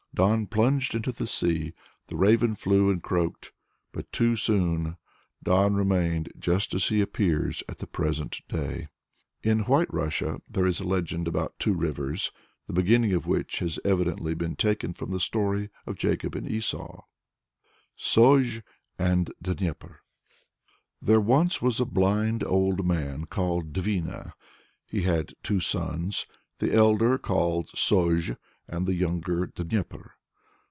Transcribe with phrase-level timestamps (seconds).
[0.13, 1.73] Don plunged into the sea.
[2.07, 3.53] The raven flew and croaked
[3.93, 4.97] but too soon.
[5.41, 8.89] Don remained just as he appears at the present day.
[9.41, 12.31] In White Russia there is a legend about two rivers,
[12.67, 17.05] the beginning of which has evidently been taken from the story of Jacob and Esau:
[17.95, 18.63] SOZH
[18.99, 20.01] AND DNIEPER.
[21.01, 24.33] There was once a blind old man called Dvina.
[24.85, 26.27] He had two sons
[26.59, 28.35] the elder called Sozh,
[28.67, 30.13] and the younger Dnieper.